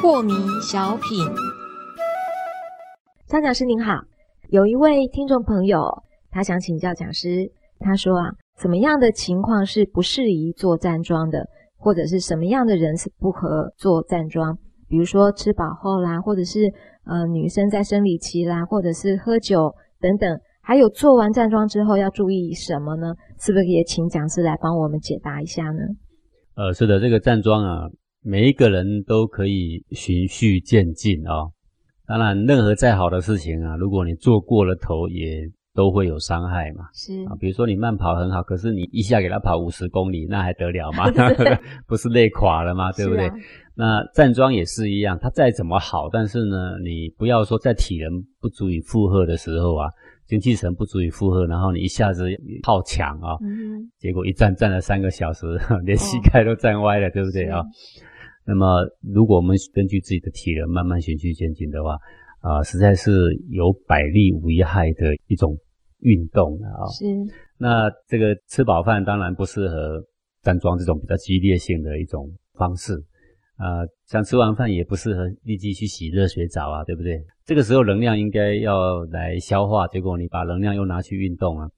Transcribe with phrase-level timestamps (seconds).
[0.00, 1.26] 破迷小品，
[3.26, 3.94] 张讲师您好，
[4.50, 5.82] 有一位听众朋友，
[6.30, 11.46] 他想请教讲师，他说啊，怎么样的情况是不适宜做站桩的，
[11.78, 14.58] 或者是什么样的人是不合做站桩？
[14.88, 16.70] 比如说吃饱后啦，或者是
[17.04, 20.38] 呃女生在生理期啦，或者是喝酒等等，
[20.70, 23.12] 还有做完站桩之后要注意什么呢？
[23.40, 25.80] 是不是也请讲师来帮我们解答一下呢？
[26.54, 27.88] 呃，是的，这个站桩啊。
[28.22, 31.50] 每一个人都可以循序渐进啊。
[32.06, 35.40] 当然，任何再好的事情啊，如果你做过了头，也
[35.74, 36.84] 都会有伤害嘛。
[36.94, 41.10] 是啊，比如说你慢跑很好，可是你一下给他跑五十公里，那还得了吗？
[41.88, 42.92] 不是累垮了吗？
[42.92, 43.28] 对不对？
[43.74, 49.88] 那站桩也是一样，它再怎么好，但是呢，你不要说在体能不足以负荷的时候啊，
[50.30, 52.22] 精气神不足以负荷，然后你一下子
[52.62, 53.34] 好强啊，
[53.98, 55.44] 结果一站站了三个小时，
[55.84, 57.60] 连膝盖都站歪了，对不对啊？
[58.46, 61.96] 那么，如果我们根据自己的体能慢慢循序渐进的话，
[62.42, 63.10] 啊，实在是
[63.48, 65.58] 有百利无一害的一种
[65.98, 66.86] 运动啊。
[66.96, 67.04] 是。
[67.58, 70.00] 那这个吃饱饭当然不适合
[70.42, 72.94] 站桩这种比较激烈性的一种方式，
[73.60, 77.22] 啊，像吃完饭也不适合立即去洗热水澡啊，对不对？
[77.44, 81.68] 这个时候能量应该要来消化，结果你把能量又拿去运动啊。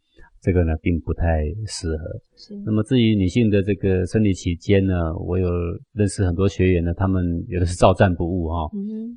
[0.41, 2.05] 这个呢，并不太适合。
[2.37, 2.53] 是。
[2.67, 5.49] 那么至于女性的这个生理期间呢，我有
[5.93, 8.65] 认识很多学员呢，他们有的是照站不误哈，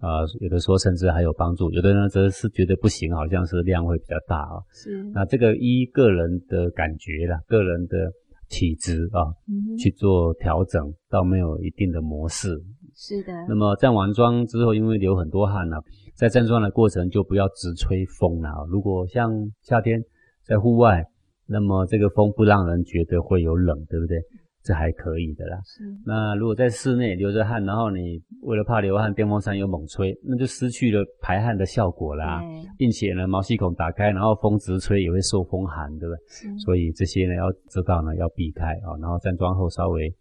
[0.01, 4.61] 啊，有的说甚至还有帮助，有的呢则是觉得不行，好像是量会比较大啊。
[4.71, 5.03] 是。
[5.15, 8.11] 那这个依个人的感觉啦，个人的
[8.49, 9.33] 体质啊，
[9.77, 12.61] 去做调整，倒没有一定的模式。
[12.95, 13.33] 是的。
[13.47, 15.77] 那么站完桩之后，因为流很多汗呢，
[16.15, 18.65] 在站桩的过程就不要直吹风了。
[18.69, 20.03] 如果像夏天
[20.43, 21.05] 在户外。
[21.47, 24.17] 那么这个风不让人觉得会有冷，对不对？
[24.65, 25.57] 这还可以的啦。
[26.03, 32.41] 那如果在室内流着汗，然后你为了怕流汗，电风扇又猛吹，那就失去了排汗的效果啦。
[32.77, 36.57] 并且呢，毛细孔打开，然后风直吹也会受风寒，对不对？
[36.57, 38.97] 所以这些呢，要知道呢，要避开啊。
[38.99, 40.11] 然后站桩后稍微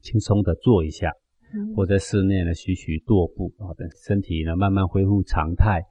[0.00, 1.12] 轻松的坐一下，
[1.74, 5.82] 或在室内呢，徐徐踱步啊，等身体呢慢慢恢复常态，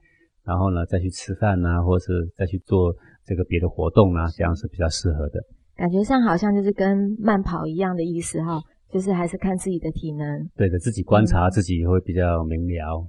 [0.44, 2.94] 然后呢再去吃饭呐，或是再去做。
[3.28, 5.38] 这个别的活动呢，这样是比较适合的。
[5.78, 8.60] 感觉上好像就是跟慢跑一样的意思哈，
[8.92, 10.50] 就是还是看自己的体能。
[10.56, 13.06] 对的，自己观察自己会比较明了。